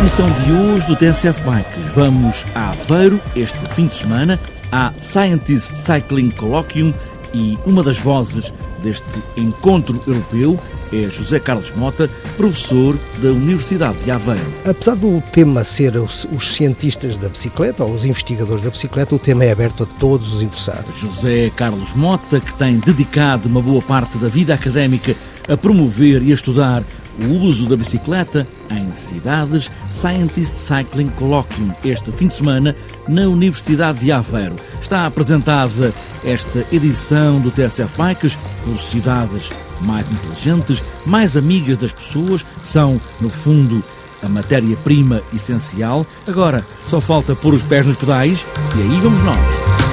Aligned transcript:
emissão 0.00 0.26
de 0.26 0.52
hoje 0.52 0.86
do 0.86 0.94
TSF 0.94 1.40
Bikes. 1.42 1.94
Vamos 1.94 2.44
a 2.54 2.72
Aveiro 2.72 3.20
este 3.34 3.58
fim 3.70 3.86
de 3.86 3.94
semana, 3.94 4.38
à 4.70 4.92
Scientist 5.00 5.74
Cycling 5.74 6.30
Colloquium 6.30 6.92
e 7.32 7.58
uma 7.64 7.82
das 7.82 7.98
vozes 7.98 8.52
deste 8.82 9.22
encontro 9.36 9.98
europeu 10.06 10.58
é 10.92 11.08
José 11.10 11.40
Carlos 11.40 11.72
Mota, 11.74 12.08
professor 12.36 12.96
da 13.18 13.30
Universidade 13.30 13.98
de 14.04 14.10
Aveiro. 14.10 14.52
Apesar 14.68 14.94
do 14.96 15.22
tema 15.32 15.64
ser 15.64 15.96
os, 15.96 16.26
os, 16.30 16.54
cientistas 16.54 17.18
da 17.18 17.28
bicicleta 17.28 17.82
ou 17.82 17.92
os 17.92 18.04
investigadores 18.04 18.62
da 18.62 18.70
bicicleta, 18.70 19.14
o 19.14 19.18
tema 19.18 19.44
é 19.44 19.52
aberto 19.52 19.82
a 19.84 19.98
todos 19.98 20.32
os 20.32 20.42
interessados. 20.42 20.98
José 20.98 21.50
Carlos 21.56 21.94
Mota, 21.94 22.38
que 22.38 22.52
tem 22.54 22.78
dedicado 22.78 23.48
uma 23.48 23.62
boa 23.62 23.82
parte 23.82 24.18
da 24.18 24.28
vida 24.28 24.54
académica 24.54 25.16
a 25.48 25.56
promover 25.56 26.22
e 26.22 26.32
a 26.32 26.34
estudar 26.34 26.82
o 27.18 27.44
uso 27.44 27.68
da 27.68 27.76
bicicleta 27.76 28.46
em 28.70 28.92
cidades, 28.92 29.70
Scientist 29.90 30.56
Cycling 30.56 31.08
Colloquium, 31.08 31.72
este 31.84 32.12
fim 32.12 32.28
de 32.28 32.34
semana, 32.34 32.76
na 33.08 33.22
Universidade 33.22 34.00
de 34.00 34.12
Aveiro. 34.12 34.56
Está 34.80 35.06
apresentada 35.06 35.92
esta 36.24 36.64
edição 36.72 37.40
do 37.40 37.50
TSF 37.50 37.96
Bikes 37.96 38.36
por 38.64 38.78
cidades 38.78 39.50
mais 39.82 40.10
inteligentes, 40.10 40.82
mais 41.04 41.36
amigas 41.36 41.78
das 41.78 41.92
pessoas, 41.92 42.44
são, 42.62 43.00
no 43.20 43.28
fundo, 43.28 43.82
a 44.22 44.28
matéria-prima 44.28 45.20
essencial. 45.34 46.06
Agora 46.26 46.64
só 46.88 47.00
falta 47.00 47.34
pôr 47.34 47.54
os 47.54 47.62
pés 47.62 47.86
nos 47.86 47.96
pedais 47.96 48.44
e 48.76 48.82
aí 48.82 49.00
vamos 49.00 49.20
nós. 49.22 49.85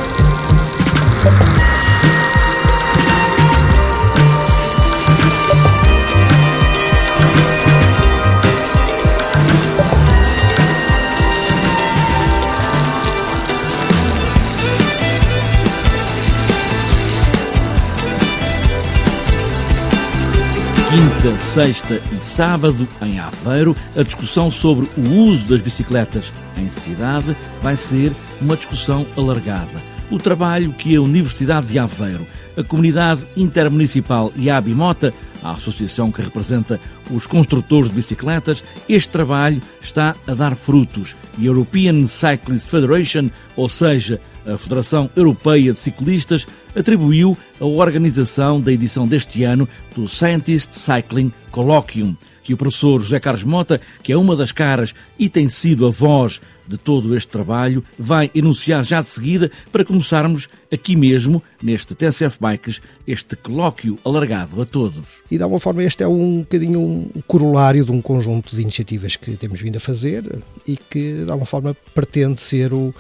Quinta, 20.94 21.40
sexta 21.40 21.96
e 21.96 22.18
sábado, 22.18 22.88
em 23.02 23.18
Aveiro, 23.18 23.76
a 23.96 24.04
discussão 24.04 24.52
sobre 24.52 24.88
o 24.96 25.24
uso 25.24 25.48
das 25.48 25.60
bicicletas 25.60 26.32
em 26.56 26.70
cidade 26.70 27.36
vai 27.64 27.76
ser 27.76 28.14
uma 28.40 28.56
discussão 28.56 29.04
alargada. 29.18 29.82
O 30.12 30.20
trabalho 30.20 30.72
que 30.72 30.96
a 30.96 31.02
Universidade 31.02 31.66
de 31.66 31.80
Aveiro, 31.80 32.28
a 32.56 32.62
Comunidade 32.62 33.28
Intermunicipal 33.36 34.32
e 34.36 34.52
a 34.52 34.58
Abimota, 34.58 35.12
a 35.42 35.54
associação 35.54 36.12
que 36.12 36.22
representa 36.22 36.80
os 37.10 37.26
construtores 37.26 37.90
de 37.90 37.96
bicicletas, 37.96 38.64
este 38.88 39.10
trabalho 39.10 39.64
está 39.82 40.16
a 40.28 40.36
dar 40.36 40.56
frutos. 40.56 41.16
European 41.42 42.06
Cyclist 42.06 42.70
Federation, 42.70 43.32
ou 43.56 43.68
seja, 43.68 44.22
a 44.46 44.58
Federação 44.58 45.10
Europeia 45.16 45.74
de 45.74 45.80
Ciclistas 45.80 46.48
atribuiu 46.76 47.38
a 47.60 47.66
organização 47.66 48.60
da 48.60 48.72
edição 48.72 49.08
deste 49.08 49.44
ano 49.44 49.68
do 49.96 50.08
Scientist 50.08 50.74
Cycling 50.74 51.32
Colloquium, 51.52 52.16
que 52.44 52.54
o 52.54 52.58
professor 52.58 53.00
José 53.00 53.20
Carlos 53.20 53.44
Mota, 53.44 53.80
que 54.02 54.12
é 54.12 54.18
uma 54.18 54.36
das 54.36 54.52
caras 54.52 54.94
e 55.18 55.30
tem 55.30 55.48
sido 55.48 55.88
a 55.88 55.90
voz 55.90 56.42
de 56.68 56.78
todo 56.78 57.16
este 57.16 57.30
trabalho, 57.30 57.84
vai 57.98 58.30
enunciar 58.36 58.84
já 58.84 59.02
de 59.02 59.10
seguida 59.10 59.50
para 59.72 59.86
começarmos 59.86 60.50
aqui 60.72 60.96
mesmo, 60.96 61.42
neste 61.62 61.96
TSF 61.96 62.38
Bikes, 62.40 62.82
este 63.08 63.36
colóquio 63.36 63.98
alargado 64.04 64.62
a 64.62 64.66
todos. 64.66 65.24
E 65.32 65.38
de 65.38 65.44
alguma 65.44 65.60
forma 65.60 65.84
este 65.84 66.04
é 66.04 66.08
um 66.08 66.40
bocadinho 66.40 66.80
um 66.82 67.22
corolário 67.26 67.86
de 67.86 67.92
um 67.92 68.02
conjunto 68.02 68.56
de 68.56 68.62
iniciativas 68.62 69.16
que 69.16 69.36
temos 69.38 69.62
vindo 69.62 69.78
a 69.78 69.82
fazer 69.82 70.44
e 70.68 70.78
que 70.78 71.24
de 71.24 71.32
alguma 71.32 71.46
forma 71.46 71.76
pretende 71.94 72.42
ser 72.42 72.74
o 72.74 72.94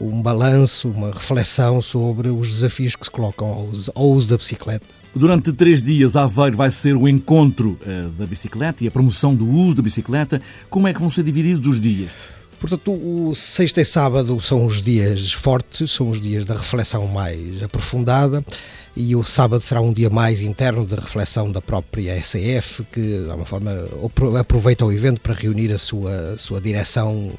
um 0.00 0.22
balanço, 0.22 0.88
uma 0.88 1.10
reflexão 1.10 1.80
sobre 1.82 2.28
os 2.28 2.48
desafios 2.48 2.96
que 2.96 3.04
se 3.04 3.10
colocam 3.10 3.48
ao 3.48 3.64
uso, 3.66 3.92
ao 3.94 4.08
uso 4.10 4.28
da 4.28 4.36
bicicleta. 4.36 4.86
Durante 5.14 5.52
três 5.52 5.82
dias, 5.82 6.16
Aveiro 6.16 6.56
vai 6.56 6.70
ser 6.70 6.96
o 6.96 7.06
encontro 7.08 7.78
uh, 7.82 8.08
da 8.10 8.26
bicicleta 8.26 8.82
e 8.84 8.88
a 8.88 8.90
promoção 8.90 9.34
do 9.34 9.48
uso 9.48 9.76
da 9.76 9.82
bicicleta. 9.82 10.40
Como 10.70 10.88
é 10.88 10.94
que 10.94 11.00
vão 11.00 11.10
ser 11.10 11.22
divididos 11.22 11.66
os 11.66 11.80
dias? 11.80 12.12
Portanto, 12.58 12.92
o 12.92 13.34
sexta 13.34 13.80
e 13.80 13.84
sábado 13.84 14.40
são 14.40 14.64
os 14.64 14.82
dias 14.82 15.32
fortes, 15.32 15.90
são 15.90 16.10
os 16.10 16.20
dias 16.20 16.44
da 16.44 16.54
reflexão 16.54 17.08
mais 17.08 17.60
aprofundada 17.60 18.44
e 18.96 19.16
o 19.16 19.24
sábado 19.24 19.64
será 19.64 19.80
um 19.80 19.92
dia 19.92 20.08
mais 20.08 20.42
interno 20.42 20.86
de 20.86 20.94
reflexão 20.94 21.50
da 21.50 21.60
própria 21.60 22.22
SEF, 22.22 22.84
que 22.92 23.00
de 23.00 23.28
alguma 23.28 23.46
forma 23.46 23.72
aproveita 24.38 24.84
o 24.84 24.92
evento 24.92 25.20
para 25.20 25.34
reunir 25.34 25.72
a 25.72 25.78
sua, 25.78 26.34
a 26.34 26.38
sua 26.38 26.60
direção 26.60 27.32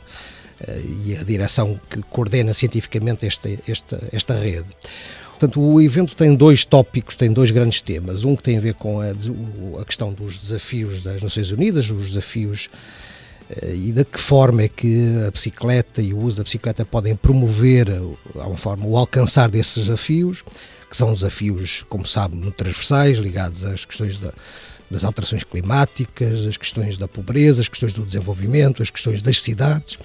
e 1.06 1.18
a 1.20 1.24
direção 1.24 1.80
que 1.90 2.02
coordena 2.04 2.54
cientificamente 2.54 3.26
esta, 3.26 3.50
esta, 3.68 4.02
esta 4.12 4.34
rede. 4.34 4.68
Portanto, 5.32 5.62
o 5.62 5.82
evento 5.82 6.16
tem 6.16 6.36
dois 6.36 6.64
tópicos, 6.64 7.16
tem 7.16 7.32
dois 7.32 7.52
grandes 7.52 7.82
temas. 7.82 8.24
Um 8.24 8.36
que 8.36 8.44
tem 8.44 8.58
a 8.58 8.62
ver 8.62 8.76
com 8.76 9.02
a, 9.02 9.08
a 9.82 9.86
questão 9.86 10.14
dos 10.14 10.40
desafios 10.40 11.04
das 11.04 11.22
Nações 11.22 11.52
Unidas, 11.52 11.90
os 11.92 12.10
desafios 12.10 12.70
eh, 13.50 13.76
e 13.76 13.92
de 13.92 14.06
que 14.06 14.20
forma 14.20 14.64
é 14.64 14.68
que 14.68 15.26
a 15.28 15.32
bicicleta 15.32 16.02
e 16.02 16.14
o 16.14 16.18
uso 16.18 16.38
da 16.38 16.44
bicicleta 16.44 16.86
podem 16.86 17.16
promover, 17.16 17.88
de 17.88 18.40
alguma 18.40 18.58
forma, 18.58 18.86
o 18.86 18.96
alcançar 18.96 19.50
desses 19.50 19.86
desafios, 19.86 20.44
que 20.90 20.96
são 20.96 21.14
desafios, 21.14 21.84
como 21.90 22.06
sabe, 22.06 22.36
muito 22.36 22.56
transversais, 22.56 23.18
ligados 23.18 23.64
às 23.64 23.84
questões 23.84 24.20
da, 24.20 24.32
das 24.90 25.04
alterações 25.04 25.44
climáticas, 25.44 26.46
as 26.46 26.56
questões 26.56 26.98
da 26.98 27.08
pobreza, 27.08 27.62
as 27.62 27.68
questões 27.68 27.94
do 27.94 28.06
desenvolvimento, 28.06 28.82
as 28.82 28.90
questões 28.90 29.22
das 29.22 29.42
cidades. 29.42 29.98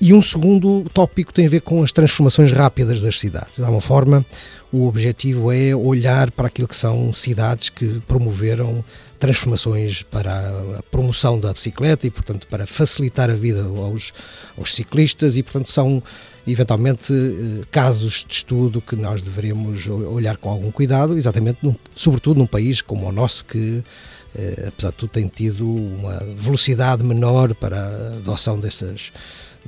E 0.00 0.12
um 0.12 0.22
segundo 0.22 0.84
tópico 0.92 1.32
tem 1.32 1.46
a 1.46 1.48
ver 1.48 1.60
com 1.60 1.82
as 1.82 1.92
transformações 1.92 2.52
rápidas 2.52 3.02
das 3.02 3.18
cidades. 3.18 3.56
De 3.56 3.62
alguma 3.62 3.80
forma, 3.80 4.24
o 4.72 4.86
objetivo 4.86 5.52
é 5.52 5.74
olhar 5.74 6.30
para 6.30 6.48
aquilo 6.48 6.68
que 6.68 6.76
são 6.76 7.12
cidades 7.12 7.68
que 7.68 8.00
promoveram 8.06 8.84
transformações 9.18 10.02
para 10.02 10.32
a 10.78 10.82
promoção 10.90 11.40
da 11.40 11.52
bicicleta 11.52 12.06
e, 12.06 12.10
portanto, 12.10 12.46
para 12.48 12.66
facilitar 12.66 13.30
a 13.30 13.34
vida 13.34 13.64
aos, 13.64 14.12
aos 14.56 14.74
ciclistas 14.74 15.36
e, 15.36 15.42
portanto, 15.42 15.70
são 15.70 16.02
eventualmente 16.46 17.12
eh, 17.12 17.64
casos 17.70 18.24
de 18.26 18.34
estudo 18.34 18.80
que 18.80 18.96
nós 18.96 19.20
deveríamos 19.20 19.86
olhar 19.86 20.36
com 20.36 20.50
algum 20.50 20.70
cuidado, 20.70 21.18
exatamente, 21.18 21.58
num, 21.62 21.74
sobretudo 21.94 22.38
num 22.38 22.46
país 22.46 22.80
como 22.80 23.06
o 23.06 23.12
nosso 23.12 23.44
que 23.44 23.82
eh, 24.36 24.66
apesar 24.68 24.90
de 24.90 24.96
tudo 24.96 25.10
tem 25.10 25.26
tido 25.26 25.66
uma 25.68 26.18
velocidade 26.38 27.02
menor 27.02 27.54
para 27.54 27.76
a 27.76 28.16
adoção 28.16 28.58
dessas 28.58 29.12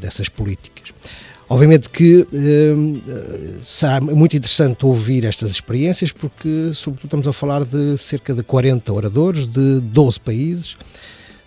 dessas 0.00 0.28
políticas. 0.28 0.92
Obviamente 1.50 1.90
que 1.90 2.24
eh, 2.32 3.58
será 3.60 4.00
muito 4.00 4.36
interessante 4.36 4.86
ouvir 4.86 5.24
estas 5.24 5.50
experiências, 5.50 6.12
porque, 6.12 6.70
sobretudo, 6.72 7.06
estamos 7.06 7.26
a 7.26 7.32
falar 7.32 7.64
de 7.64 7.98
cerca 7.98 8.32
de 8.32 8.44
40 8.44 8.92
oradores 8.92 9.48
de 9.48 9.80
12 9.80 10.20
países, 10.20 10.76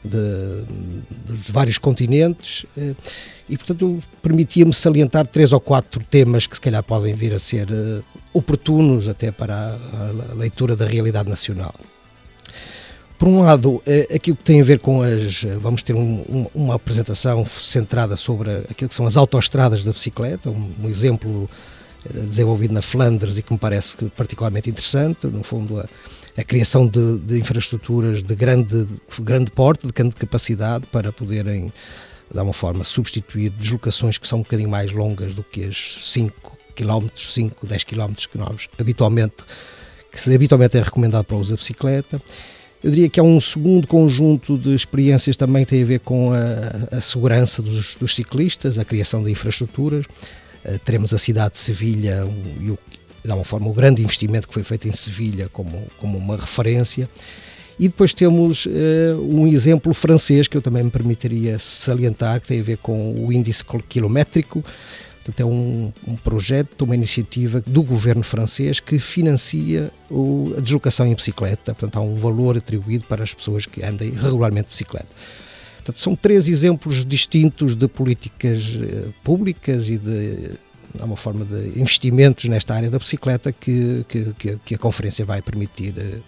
de, 0.04 0.66
de 1.34 1.52
vários 1.54 1.78
continentes, 1.78 2.66
eh, 2.78 2.94
e, 3.48 3.56
portanto, 3.56 4.04
permitia-me 4.22 4.74
salientar 4.74 5.26
três 5.26 5.54
ou 5.54 5.62
quatro 5.62 6.04
temas 6.12 6.48
que, 6.48 6.56
se 6.58 6.62
calhar, 6.62 6.84
podem 6.84 7.16
vir 7.16 7.34
a 7.34 7.40
ser 7.40 7.70
eh, 7.72 8.02
oportunos 8.34 9.08
até 9.08 9.32
para 9.32 9.56
a, 9.56 10.32
a 10.32 10.36
leitura 10.36 10.76
da 10.76 10.86
realidade 10.86 11.30
nacional. 11.30 11.74
Por 13.24 13.30
um 13.30 13.42
lado, 13.42 13.82
eh, 13.86 14.16
aquilo 14.16 14.36
que 14.36 14.44
tem 14.44 14.60
a 14.60 14.66
ver 14.66 14.80
com 14.80 15.02
as. 15.02 15.46
Eh, 15.46 15.58
vamos 15.58 15.82
ter 15.82 15.96
um, 15.96 16.26
um, 16.28 16.46
uma 16.54 16.76
apresentação 16.76 17.46
centrada 17.46 18.18
sobre 18.18 18.52
aquilo 18.70 18.90
que 18.90 18.94
são 18.94 19.08
as 19.08 19.16
autoestradas 19.16 19.86
da 19.86 19.94
bicicleta, 19.94 20.50
um, 20.50 20.90
exemplo 20.90 21.50
eh, 22.06 22.20
desenvolvido 22.20 22.74
na 22.74 22.82
Flandres 22.82 23.38
e 23.38 23.42
que 23.42 23.54
me 23.54 23.58
parece 23.58 23.96
particularmente 24.10 24.70
interessante, 24.70 25.26
no 25.28 25.42
fundo, 25.42 25.80
a, 25.80 25.86
a 26.38 26.44
criação 26.44 26.86
de, 26.86 27.18
de, 27.20 27.40
infraestruturas 27.40 28.22
de 28.22 28.36
grande, 28.36 28.84
de 28.84 29.22
grande 29.22 29.52
porte, 29.52 29.88
de 29.88 29.94
grande 29.94 30.16
capacidade 30.16 30.86
para 30.88 31.14
poderem, 31.14 31.72
de 32.30 32.38
alguma 32.38 32.54
forma, 32.54 32.84
substituir 32.84 33.52
deslocações 33.52 34.18
que 34.18 34.28
são 34.28 34.40
um 34.40 34.42
bocadinho 34.42 34.70
mais 34.70 34.92
longas 34.92 35.34
do 35.34 35.46
que 35.46 35.64
as 35.64 36.12
5 36.12 36.58
km, 36.76 37.08
5, 37.16 37.68
10 37.68 37.84
km 37.86 38.14
que 38.30 38.38
nós 38.38 38.68
habitualmente, 38.78 39.46
que 40.12 40.36
habitualmente 40.36 40.78
é 40.78 40.82
recomendado 40.82 41.24
para 41.24 41.38
o 41.38 41.40
uso 41.40 41.52
da 41.52 41.56
bicicleta. 41.56 42.22
Eu 42.84 42.92
diria 42.92 43.08
que 43.08 43.18
há 43.18 43.24
um 43.24 43.40
segundo 43.40 43.88
conjunto 43.88 44.58
de 44.58 44.76
experiências 44.76 45.38
também 45.38 45.64
que 45.64 45.70
tem 45.70 45.84
a 45.84 45.86
ver 45.86 46.00
com 46.02 46.34
a, 46.34 46.98
a 46.98 47.00
segurança 47.00 47.62
dos, 47.62 47.96
dos, 47.96 48.14
ciclistas, 48.14 48.78
a 48.78 48.84
criação 48.84 49.24
de 49.24 49.32
infraestruturas. 49.32 50.06
Uh, 50.66 50.78
teremos 50.84 51.14
a 51.14 51.18
cidade 51.18 51.54
de 51.54 51.60
Sevilha 51.60 52.28
e, 52.60 52.72
o, 52.72 52.78
de 53.24 53.32
alguma 53.32 53.46
forma, 53.46 53.70
o 53.70 53.74
grande 53.74 54.04
investimento 54.04 54.50
que 54.50 54.54
foi 54.54 54.64
feito 54.64 54.86
em 54.86 54.92
Sevilha 54.92 55.48
como, 55.48 55.88
como 55.98 56.18
uma 56.18 56.36
referência. 56.36 57.10
E 57.80 57.88
depois 57.88 58.14
temos 58.14 58.66
uh, 58.66 58.70
um 59.22 59.48
exemplo 59.48 59.94
francês 59.94 60.50
que 60.50 60.58
eu 60.58 60.62
também 60.62 60.84
me 60.84 60.92
permitiria 60.92 61.58
salientar, 61.60 62.42
que 62.42 62.48
tem 62.48 62.60
a 62.60 62.64
ver 62.64 62.78
com 62.80 63.14
o 63.14 63.32
índice 63.32 63.64
quilométrico, 63.88 64.64
Portanto, 65.24 65.40
é 65.40 65.46
um, 65.46 65.94
um, 66.06 66.16
projeto, 66.18 66.82
uma 66.82 66.96
iniciativa 66.96 67.64
do 67.66 67.82
governo 67.82 68.24
francês 68.24 68.82
que 68.82 69.00
financia 69.00 69.90
o, 70.12 70.54
a 70.58 70.60
deslocação 70.60 71.08
em 71.08 71.16
bicicleta. 71.16 71.74
Portanto, 71.74 71.96
há 71.98 72.02
um 72.02 72.16
valor 72.16 72.58
atribuído 72.58 73.06
para 73.06 73.24
as 73.24 73.34
pessoas 73.34 73.66
que 73.66 73.82
andem 73.84 74.12
regularmente 74.12 74.66
de 74.66 74.72
bicicleta. 74.72 75.08
Portanto, 75.78 76.02
são 76.02 76.16
três 76.16 76.50
exemplos 76.50 77.06
distintos 77.06 77.76
de 77.76 77.88
políticas 77.88 78.76
eh, 78.76 79.10
públicas 79.24 79.90
e 79.90 79.98
de 79.98 80.52
há 81.00 81.06
uma 81.06 81.16
forma 81.16 81.46
de 81.46 81.80
investimentos 81.80 82.46
nesta 82.46 82.76
área 82.76 82.90
da 82.90 82.98
bicicleta 82.98 83.52
que, 83.52 84.06
que, 84.08 84.58
que 84.64 84.76
a 84.76 84.78
conferência 84.78 85.26
vai 85.26 85.42
permitir 85.42 85.94
eh, 85.98 86.20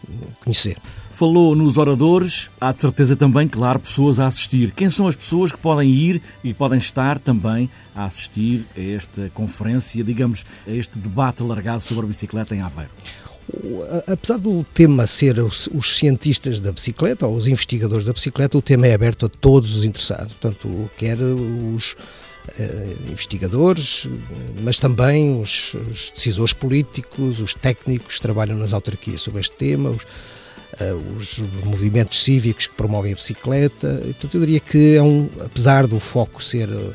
conhecer. 0.43 0.77
Falou 1.11 1.55
nos 1.55 1.77
oradores, 1.77 2.49
há 2.59 2.71
de 2.71 2.81
certeza 2.81 3.15
também, 3.15 3.47
claro, 3.47 3.79
pessoas 3.79 4.19
a 4.19 4.27
assistir. 4.27 4.71
Quem 4.71 4.89
são 4.89 5.07
as 5.07 5.15
pessoas 5.15 5.51
que 5.51 5.57
podem 5.57 5.89
ir 5.89 6.21
e 6.43 6.53
podem 6.53 6.77
estar 6.77 7.19
também 7.19 7.69
a 7.95 8.05
assistir 8.05 8.65
a 8.75 8.81
esta 8.81 9.29
conferência, 9.33 10.03
digamos, 10.03 10.45
a 10.67 10.71
este 10.71 10.99
debate 10.99 11.41
alargado 11.43 11.81
sobre 11.81 12.05
a 12.05 12.07
bicicleta 12.07 12.55
em 12.55 12.61
Aveiro? 12.61 12.91
Apesar 14.07 14.39
do 14.39 14.63
tema 14.73 15.05
ser 15.05 15.37
os, 15.37 15.69
os, 15.71 15.97
cientistas 15.97 16.59
da 16.59 16.71
bicicleta 16.71 17.27
ou 17.27 17.35
os 17.35 17.47
investigadores 17.47 18.03
da 18.03 18.11
bicicleta, 18.11 18.57
o 18.57 18.61
tema 18.61 18.87
é 18.87 18.95
aberto 18.95 19.27
a 19.27 19.29
todos 19.29 19.75
os 19.75 19.85
interessados. 19.85 20.33
Portanto, 20.33 20.89
quer 20.97 21.19
os 21.19 21.95
investigadores, 23.09 24.07
mas 24.61 24.79
também 24.79 25.41
os, 25.41 25.73
os, 25.73 26.11
decisores 26.11 26.53
políticos, 26.53 27.39
os 27.39 27.53
técnicos 27.53 28.15
que 28.15 28.21
trabalham 28.21 28.57
nas 28.57 28.73
autarquias 28.73 29.21
sobre 29.21 29.41
este 29.41 29.55
tema, 29.55 29.89
os, 29.89 30.03
uh, 30.03 31.15
os 31.17 31.39
movimentos 31.63 32.23
cívicos 32.23 32.67
que 32.67 32.75
promovem 32.75 33.13
a 33.13 33.15
bicicleta. 33.15 33.99
Portanto, 34.03 34.33
eu 34.35 34.39
diria 34.41 34.59
que 34.59 34.95
é 34.95 35.01
um, 35.01 35.29
apesar 35.43 35.87
do 35.87 35.99
foco 35.99 36.43
ser 36.43 36.69
uh, 36.69 36.93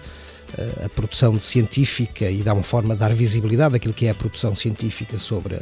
a 0.84 0.88
produção 0.88 1.38
científica 1.38 2.30
e 2.30 2.38
dar 2.38 2.54
uma 2.54 2.62
forma 2.62 2.94
de 2.94 3.00
dar 3.00 3.12
visibilidade 3.12 3.76
àquilo 3.76 3.94
que 3.94 4.06
é 4.06 4.10
a 4.10 4.14
produção 4.14 4.54
científica 4.54 5.18
sobre 5.18 5.56
a 5.56 5.60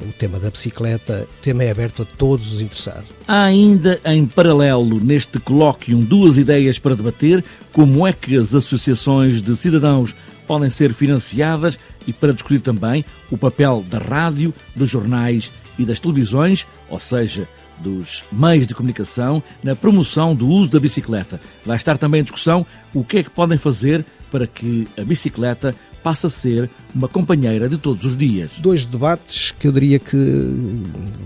o 0.00 0.12
tema 0.12 0.38
da 0.38 0.50
bicicleta, 0.50 1.28
o 1.38 1.42
tema 1.42 1.64
é 1.64 1.70
aberto 1.70 2.02
a 2.02 2.04
todos 2.04 2.52
os 2.52 2.60
interessados. 2.60 3.12
Há 3.26 3.44
ainda 3.44 4.00
em 4.04 4.26
paralelo 4.26 5.00
neste 5.00 5.38
colóquio 5.38 5.98
duas 5.98 6.38
ideias 6.38 6.78
para 6.78 6.94
debater, 6.94 7.44
como 7.72 8.06
é 8.06 8.12
que 8.12 8.36
as 8.36 8.54
associações 8.54 9.42
de 9.42 9.56
cidadãos 9.56 10.14
podem 10.46 10.68
ser 10.68 10.92
financiadas 10.92 11.78
e 12.06 12.12
para 12.12 12.32
discutir 12.32 12.60
também 12.60 13.04
o 13.30 13.38
papel 13.38 13.84
da 13.88 13.98
rádio, 13.98 14.52
dos 14.74 14.88
jornais 14.88 15.52
e 15.78 15.84
das 15.84 16.00
televisões, 16.00 16.66
ou 16.88 16.98
seja, 16.98 17.48
dos 17.78 18.24
meios 18.30 18.66
de 18.66 18.74
comunicação 18.74 19.42
na 19.62 19.74
promoção 19.74 20.34
do 20.34 20.48
uso 20.48 20.70
da 20.70 20.80
bicicleta. 20.80 21.40
Vai 21.64 21.76
estar 21.76 21.96
também 21.96 22.20
em 22.20 22.24
discussão 22.24 22.66
o 22.94 23.04
que 23.04 23.18
é 23.18 23.22
que 23.22 23.30
podem 23.30 23.58
fazer 23.58 24.04
para 24.30 24.46
que 24.46 24.88
a 24.96 25.04
bicicleta 25.04 25.74
passe 26.02 26.26
a 26.26 26.30
ser 26.30 26.68
uma 26.94 27.08
companheira 27.08 27.68
de 27.68 27.78
todos 27.78 28.04
os 28.04 28.16
dias. 28.16 28.58
Dois 28.58 28.84
debates 28.84 29.52
que 29.52 29.68
eu 29.68 29.72
diria 29.72 29.98
que, 29.98 30.16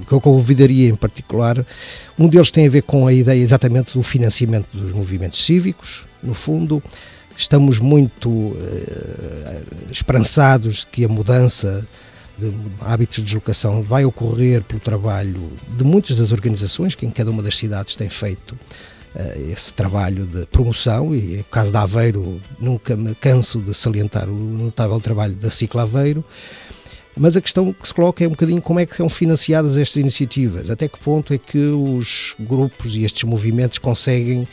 que 0.06 0.12
eu 0.12 0.20
convidaria 0.20 0.88
em 0.88 0.94
particular. 0.94 1.64
Um 2.18 2.28
deles 2.28 2.50
tem 2.50 2.66
a 2.66 2.70
ver 2.70 2.82
com 2.82 3.06
a 3.06 3.12
ideia 3.12 3.40
exatamente 3.40 3.94
do 3.94 4.02
financiamento 4.02 4.68
dos 4.72 4.92
movimentos 4.92 5.44
cívicos. 5.44 6.04
No 6.22 6.34
fundo, 6.34 6.82
estamos 7.36 7.78
muito 7.78 8.28
uh, 8.28 8.56
esperançados 9.90 10.86
que 10.90 11.04
a 11.04 11.08
mudança 11.08 11.86
de 12.38 12.52
hábitos 12.80 13.16
de 13.16 13.24
deslocação 13.24 13.82
vai 13.82 14.04
ocorrer 14.04 14.62
pelo 14.62 14.80
trabalho 14.80 15.52
de 15.76 15.84
muitas 15.84 16.18
das 16.18 16.32
organizações 16.32 16.94
que 16.94 17.06
em 17.06 17.10
cada 17.10 17.30
uma 17.30 17.42
das 17.42 17.56
cidades 17.56 17.96
têm 17.96 18.10
feito 18.10 18.58
esse 19.50 19.72
trabalho 19.72 20.26
de 20.26 20.46
promoção 20.46 21.14
e 21.14 21.38
no 21.38 21.44
caso 21.44 21.72
da 21.72 21.82
Aveiro 21.82 22.40
nunca 22.58 22.96
me 22.96 23.14
canso 23.14 23.60
de 23.60 23.72
salientar 23.72 24.28
o 24.28 24.34
notável 24.34 25.00
trabalho 25.00 25.34
da 25.34 25.50
Cicla 25.50 25.82
Aveiro 25.82 26.24
mas 27.16 27.34
a 27.34 27.40
questão 27.40 27.72
que 27.72 27.88
se 27.88 27.94
coloca 27.94 28.22
é 28.22 28.26
um 28.26 28.30
bocadinho 28.30 28.60
como 28.60 28.78
é 28.78 28.84
que 28.84 28.94
são 28.94 29.08
financiadas 29.08 29.78
estas 29.78 29.96
iniciativas, 29.96 30.70
até 30.70 30.86
que 30.86 30.98
ponto 30.98 31.32
é 31.32 31.38
que 31.38 31.58
os 31.58 32.34
grupos 32.38 32.94
e 32.94 33.04
estes 33.04 33.24
movimentos 33.24 33.78
conseguem 33.78 34.46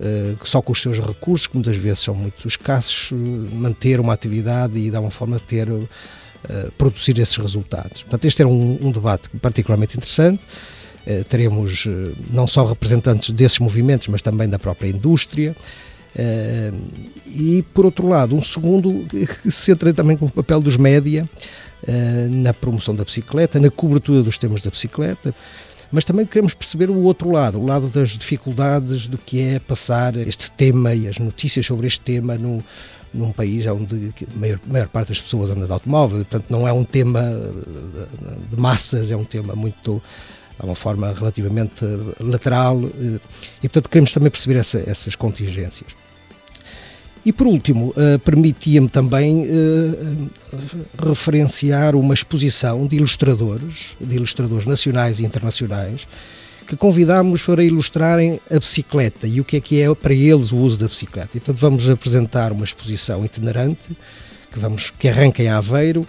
Uh, 0.00 0.34
só 0.46 0.62
com 0.62 0.72
os 0.72 0.80
seus 0.80 0.98
recursos, 0.98 1.46
que 1.46 1.56
muitas 1.56 1.76
vezes 1.76 1.98
são 1.98 2.14
muito 2.14 2.48
escassos, 2.48 3.10
manter 3.52 4.00
uma 4.00 4.14
atividade 4.14 4.78
e 4.78 4.90
dar 4.90 4.98
uma 4.98 5.10
forma 5.10 5.36
de 5.36 5.42
ter 5.42 5.68
uh, 5.68 5.86
produzir 6.78 7.18
esses 7.18 7.36
resultados. 7.36 8.02
Portanto, 8.04 8.24
este 8.24 8.40
era 8.40 8.48
um, 8.48 8.78
um 8.80 8.90
debate 8.90 9.28
particularmente 9.42 9.98
interessante. 9.98 10.40
Uh, 11.06 11.24
teremos 11.24 11.86
uh, 11.86 12.14
não 12.30 12.46
só 12.46 12.64
representantes 12.64 13.30
desses 13.30 13.58
movimentos, 13.58 14.08
mas 14.08 14.22
também 14.22 14.48
da 14.48 14.58
própria 14.58 14.88
indústria. 14.88 15.54
e, 17.26 17.64
por 17.72 17.84
outro 17.84 18.08
lado, 18.08 18.34
um 18.34 18.42
segundo 18.42 19.06
que 19.08 19.50
se 19.50 19.52
centra 19.52 19.94
também 19.94 20.16
com 20.16 20.26
o 20.26 20.30
papel 20.30 20.60
dos 20.60 20.76
média 20.76 21.28
na 22.28 22.52
promoção 22.52 22.94
da 22.94 23.04
bicicleta, 23.04 23.60
na 23.60 23.70
cobertura 23.70 24.20
dos 24.20 24.36
temas 24.36 24.62
da 24.62 24.70
bicicleta, 24.70 25.32
mas 25.92 26.04
também 26.04 26.24
queremos 26.24 26.54
perceber 26.54 26.90
o 26.90 26.98
outro 27.02 27.30
lado, 27.30 27.60
o 27.60 27.66
lado 27.66 27.88
das 27.88 28.10
dificuldades 28.10 29.06
do 29.06 29.18
que 29.18 29.40
é 29.40 29.58
passar 29.58 30.16
este 30.16 30.50
tema 30.50 30.94
e 30.94 31.08
as 31.08 31.18
notícias 31.18 31.66
sobre 31.66 31.86
este 31.86 32.00
tema 32.00 32.36
no, 32.36 32.62
num 33.12 33.32
país 33.32 33.66
onde 33.66 34.12
a 34.34 34.38
maior, 34.38 34.60
maior 34.66 34.88
parte 34.88 35.08
das 35.08 35.20
pessoas 35.20 35.50
anda 35.50 35.66
de 35.66 35.72
automóvel, 35.72 36.18
portanto 36.18 36.46
não 36.48 36.66
é 36.66 36.72
um 36.72 36.84
tema 36.84 37.22
de 38.50 38.56
massas, 38.58 39.10
é 39.10 39.16
um 39.16 39.24
tema 39.24 39.54
muito 39.54 40.00
de 40.60 40.66
uma 40.66 40.74
forma 40.74 41.12
relativamente 41.12 41.84
lateral 42.20 42.80
eh, 42.84 43.18
e 43.62 43.68
portanto 43.68 43.88
queremos 43.88 44.12
também 44.12 44.30
perceber 44.30 44.58
essa, 44.58 44.82
essas 44.86 45.14
contingências. 45.16 45.94
E 47.24 47.34
por 47.34 47.46
último, 47.46 47.90
uh, 47.90 48.18
permitia-me 48.20 48.88
também 48.88 49.46
referenciar 51.06 51.94
uma 51.94 52.14
exposição 52.14 52.86
de 52.86 52.96
ilustradores, 52.96 53.94
de 54.00 54.16
ilustradores 54.16 54.64
nacionais 54.64 55.20
e 55.20 55.26
internacionais, 55.26 56.08
que 56.66 56.76
convidámos 56.76 57.42
para 57.42 57.64
ilustrarem 57.64 58.40
a 58.48 58.58
bicicleta 58.58 59.26
e 59.26 59.40
o 59.40 59.44
que 59.44 59.56
é 59.56 59.60
que 59.60 59.82
é 59.82 59.92
para 59.92 60.14
eles 60.14 60.52
o 60.52 60.56
uso 60.56 60.78
da 60.78 60.86
bicicleta. 60.86 61.36
E, 61.36 61.40
portanto, 61.40 61.60
vamos 61.60 61.90
apresentar 61.90 62.52
uma 62.52 62.64
exposição 62.64 63.24
itinerante 63.24 63.90
que, 64.52 64.58
vamos, 64.58 64.92
que 64.96 65.08
arranca 65.08 65.42
em 65.42 65.48
Aveiro, 65.48 66.06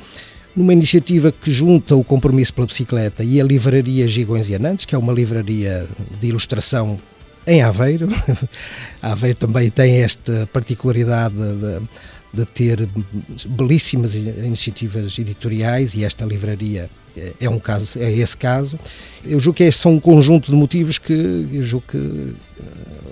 numa 0.55 0.73
iniciativa 0.73 1.31
que 1.31 1.51
junta 1.51 1.95
o 1.95 2.03
compromisso 2.03 2.53
pela 2.53 2.67
bicicleta 2.67 3.23
e 3.23 3.39
a 3.39 3.43
livraria 3.43 4.07
Gigões 4.07 4.49
e 4.49 4.55
Anantes, 4.55 4.85
que 4.85 4.95
é 4.95 4.97
uma 4.97 5.13
livraria 5.13 5.87
de 6.19 6.27
ilustração 6.27 6.99
em 7.47 7.61
Aveiro. 7.61 8.07
Aveiro 9.01 9.37
também 9.37 9.69
tem 9.69 10.01
esta 10.01 10.47
particularidade 10.51 11.35
de, 11.35 11.87
de 12.33 12.45
ter 12.45 12.89
belíssimas 13.47 14.15
iniciativas 14.15 15.17
editoriais 15.17 15.93
e 15.95 16.03
esta 16.03 16.25
livraria 16.25 16.89
é 17.39 17.49
um 17.49 17.59
caso, 17.59 17.99
é 17.99 18.11
esse 18.11 18.35
caso. 18.35 18.79
Eu 19.23 19.39
julgo 19.39 19.57
que 19.57 19.71
são 19.71 19.93
um 19.93 19.99
conjunto 19.99 20.49
de 20.49 20.57
motivos 20.57 20.97
que 20.97 21.13
eu 21.51 21.63
julgo 21.63 21.85
que 21.87 21.97
eh, 21.97 22.63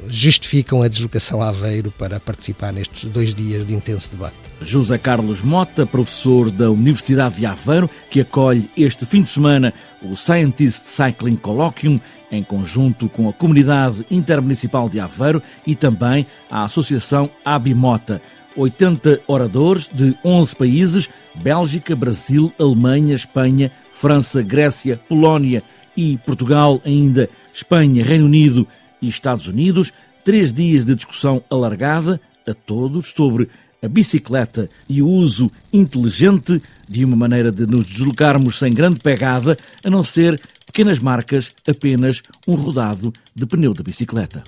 justificam 0.08 0.82
a 0.82 0.88
deslocação 0.88 1.42
a 1.42 1.50
Aveiro 1.50 1.92
para 1.92 2.20
participar 2.20 2.74
nestes 2.74 3.10
dois 3.10 3.36
dias 3.36 3.66
de 3.66 3.74
intenso 3.74 4.12
debate. 4.12 4.36
José 4.62 4.98
Carlos 4.98 5.44
Mota, 5.44 5.86
professor 5.86 6.50
da 6.50 6.72
Universidade 6.72 7.36
de 7.36 7.46
Aveiro, 7.46 7.90
que 8.10 8.22
acolhe 8.22 8.70
este 8.76 9.06
fim 9.06 9.22
de 9.22 9.30
semana 9.30 9.74
o 10.02 10.16
Scientist 10.16 10.86
Cycling 10.86 11.36
Colloquium 11.36 12.00
em 12.32 12.44
conjunto 12.44 13.10
com 13.10 13.28
a 13.28 13.34
Comunidade 13.34 14.06
Intermunicipal 14.10 14.88
de 14.88 15.00
Aveiro 15.00 15.42
e 15.66 15.76
também 15.76 16.26
a 16.50 16.64
Associação 16.64 17.30
Abimota. 17.44 18.22
80 18.56 19.22
oradores 19.28 19.90
de 19.94 20.16
11 20.24 20.56
países 20.56 21.10
Bélgica, 21.36 21.96
Brasil, 21.96 22.52
Alemanha, 22.60 23.16
Espanha, 23.16 23.72
França, 23.92 24.42
Grécia, 24.42 25.00
Polónia 25.08 25.64
e 25.96 26.18
Portugal, 26.26 26.82
ainda 26.86 27.30
Espanha, 27.54 28.04
Reino 28.04 28.26
Unido 28.26 28.68
e 29.02 29.08
Estados 29.08 29.48
Unidos. 29.48 29.94
Três 30.24 30.52
dias 30.52 30.86
de 30.86 30.96
discussão 30.96 31.44
alargada 31.50 32.20
a 32.48 32.54
todos 32.54 33.10
sobre 33.10 33.48
a 33.82 33.88
bicicleta 33.88 34.70
e 34.88 35.02
o 35.02 35.08
uso 35.08 35.50
inteligente 35.72 36.62
de 36.88 37.06
uma 37.06 37.16
maneira 37.16 37.52
de 37.52 37.66
nos 37.66 37.86
deslocarmos 37.86 38.60
sem 38.60 38.74
grande 38.74 39.00
pegada, 39.00 39.58
a 39.84 39.90
não 39.90 40.04
ser 40.04 40.40
pequenas 40.66 41.00
marcas, 41.00 41.52
apenas 41.68 42.22
um 42.48 42.56
rodado 42.56 43.14
de 43.34 43.46
pneu 43.46 43.74
da 43.74 43.84
bicicleta. 43.84 44.44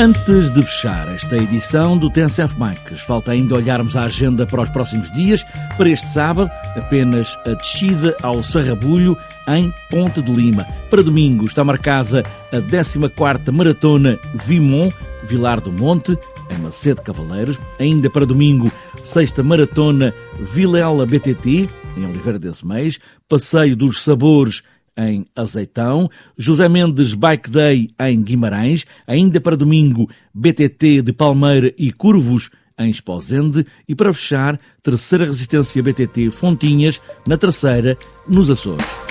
Antes 0.00 0.50
de 0.50 0.62
fechar 0.62 1.12
esta 1.14 1.36
edição 1.36 1.98
do 1.98 2.08
TNCF 2.08 2.56
Bikes, 2.56 3.02
falta 3.02 3.32
ainda 3.32 3.54
olharmos 3.54 3.94
a 3.96 4.04
agenda 4.04 4.46
para 4.46 4.62
os 4.62 4.70
próximos 4.70 5.10
dias. 5.12 5.44
Para 5.76 5.90
este 5.90 6.06
sábado, 6.06 6.50
apenas 6.74 7.36
a 7.44 7.52
descida 7.52 8.16
ao 8.22 8.42
Sarrabulho 8.42 9.14
em 9.46 9.70
Ponte 9.90 10.22
de 10.22 10.32
Lima. 10.32 10.64
Para 10.88 11.02
domingo 11.02 11.44
está 11.44 11.62
marcada 11.62 12.24
a 12.50 12.56
14ª 12.62 13.52
Maratona 13.52 14.18
Vimon, 14.34 14.90
Vilar 15.22 15.60
do 15.60 15.70
Monte, 15.70 16.18
em 16.48 16.56
Macedo 16.56 17.02
Cavaleiros. 17.02 17.60
Ainda 17.78 18.08
para 18.08 18.24
domingo, 18.24 18.72
sexta 19.02 19.42
Maratona 19.42 20.14
Vilela 20.40 21.04
BTT, 21.04 21.68
em 21.98 22.06
Oliveira 22.06 22.38
desse 22.38 22.66
mês. 22.66 22.98
Passeio 23.28 23.76
dos 23.76 24.00
Sabores 24.00 24.62
em 25.08 25.24
Azeitão, 25.34 26.10
José 26.36 26.68
Mendes 26.68 27.14
Bike 27.14 27.50
Day 27.50 27.88
em 28.00 28.22
Guimarães, 28.22 28.86
ainda 29.06 29.40
para 29.40 29.56
domingo 29.56 30.08
BTT 30.34 31.02
de 31.02 31.12
Palmeira 31.12 31.72
e 31.78 31.90
Curvos 31.90 32.50
em 32.78 32.90
Esposende. 32.90 33.66
E 33.88 33.94
para 33.94 34.12
fechar, 34.12 34.58
terceira 34.82 35.24
resistência 35.24 35.82
BTT 35.82 36.30
Fontinhas, 36.30 37.00
na 37.26 37.36
terceira, 37.36 37.96
nos 38.28 38.50
Açores. 38.50 39.09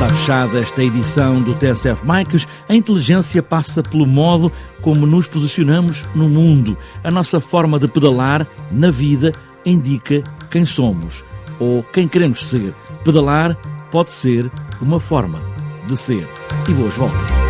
Está 0.00 0.14
fechada 0.14 0.58
esta 0.58 0.82
edição 0.82 1.42
do 1.42 1.54
TSF 1.54 2.06
Bikes. 2.06 2.48
A 2.66 2.74
inteligência 2.74 3.42
passa 3.42 3.82
pelo 3.82 4.06
modo 4.06 4.50
como 4.80 5.04
nos 5.04 5.28
posicionamos 5.28 6.08
no 6.14 6.26
mundo. 6.26 6.74
A 7.04 7.10
nossa 7.10 7.38
forma 7.38 7.78
de 7.78 7.86
pedalar 7.86 8.46
na 8.72 8.90
vida 8.90 9.30
indica 9.62 10.24
quem 10.50 10.64
somos 10.64 11.22
ou 11.58 11.82
quem 11.82 12.08
queremos 12.08 12.40
ser. 12.40 12.74
Pedalar 13.04 13.54
pode 13.90 14.10
ser 14.10 14.50
uma 14.80 14.98
forma 14.98 15.38
de 15.86 15.94
ser. 15.98 16.26
E 16.66 16.72
boas 16.72 16.96
voltas. 16.96 17.49